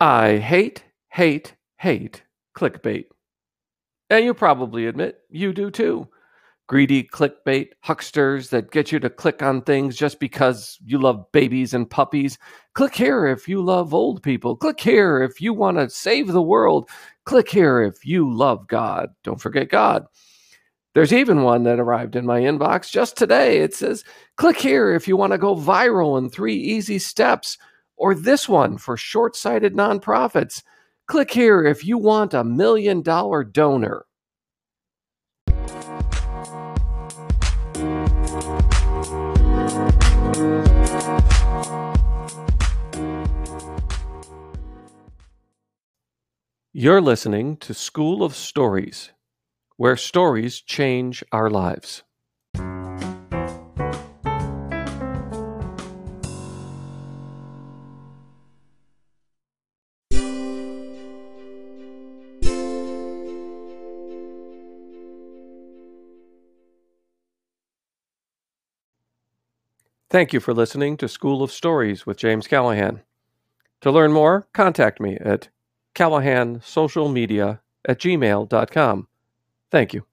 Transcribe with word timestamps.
I 0.00 0.38
hate, 0.38 0.84
hate, 1.10 1.54
hate 1.78 2.22
clickbait. 2.56 3.06
And 4.10 4.24
you 4.24 4.34
probably 4.34 4.86
admit 4.86 5.20
you 5.30 5.52
do 5.52 5.70
too. 5.70 6.08
Greedy 6.66 7.02
clickbait 7.02 7.68
hucksters 7.84 8.48
that 8.48 8.70
get 8.70 8.90
you 8.90 8.98
to 8.98 9.10
click 9.10 9.42
on 9.42 9.60
things 9.62 9.96
just 9.96 10.18
because 10.18 10.78
you 10.84 10.98
love 10.98 11.30
babies 11.30 11.74
and 11.74 11.88
puppies. 11.88 12.38
Click 12.74 12.94
here 12.94 13.26
if 13.26 13.46
you 13.46 13.62
love 13.62 13.92
old 13.92 14.22
people. 14.22 14.56
Click 14.56 14.80
here 14.80 15.22
if 15.22 15.40
you 15.40 15.52
want 15.52 15.76
to 15.76 15.90
save 15.90 16.28
the 16.28 16.42
world. 16.42 16.88
Click 17.26 17.50
here 17.50 17.82
if 17.82 18.06
you 18.06 18.32
love 18.32 18.66
God. 18.66 19.10
Don't 19.24 19.40
forget 19.40 19.68
God. 19.68 20.06
There's 20.94 21.12
even 21.12 21.42
one 21.42 21.64
that 21.64 21.80
arrived 21.80 22.16
in 22.16 22.24
my 22.24 22.40
inbox 22.40 22.90
just 22.90 23.16
today. 23.16 23.58
It 23.58 23.74
says, 23.74 24.04
click 24.36 24.58
here 24.58 24.94
if 24.94 25.06
you 25.06 25.16
want 25.16 25.32
to 25.32 25.38
go 25.38 25.56
viral 25.56 26.16
in 26.16 26.30
three 26.30 26.56
easy 26.56 26.98
steps, 26.98 27.58
or 27.96 28.14
this 28.14 28.48
one 28.48 28.78
for 28.78 28.96
short 28.96 29.36
sighted 29.36 29.74
nonprofits. 29.74 30.62
Click 31.06 31.30
here 31.32 31.64
if 31.64 31.84
you 31.84 31.98
want 31.98 32.34
a 32.34 32.44
million 32.44 33.02
dollar 33.02 33.44
donor. 33.44 34.06
You're 46.72 47.00
listening 47.00 47.56
to 47.58 47.72
School 47.72 48.24
of 48.24 48.34
Stories 48.34 49.10
where 49.76 49.96
stories 49.96 50.60
change 50.60 51.24
our 51.32 51.50
lives. 51.50 52.04
Thank 70.14 70.32
you 70.32 70.38
for 70.38 70.54
listening 70.54 70.96
to 70.98 71.08
School 71.08 71.42
of 71.42 71.50
Stories 71.50 72.06
with 72.06 72.18
James 72.18 72.46
Callahan. 72.46 73.02
To 73.80 73.90
learn 73.90 74.12
more, 74.12 74.46
contact 74.52 75.00
me 75.00 75.16
at 75.16 75.48
callahansocialmedia 75.96 77.58
at 77.84 77.98
gmail.com. 77.98 79.08
Thank 79.72 79.92
you. 79.92 80.04